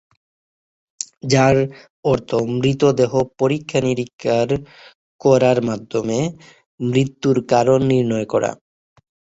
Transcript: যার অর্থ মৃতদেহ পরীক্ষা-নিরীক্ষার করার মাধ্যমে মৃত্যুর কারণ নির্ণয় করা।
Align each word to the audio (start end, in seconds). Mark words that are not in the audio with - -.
যার 1.23 1.57
অর্থ 2.05 2.29
মৃতদেহ 2.53 3.11
পরীক্ষা-নিরীক্ষার 3.39 4.49
করার 5.21 5.57
মাধ্যমে 5.61 6.19
মৃত্যুর 6.79 7.37
কারণ 7.51 7.79
নির্ণয় 7.91 8.27
করা। 8.33 8.51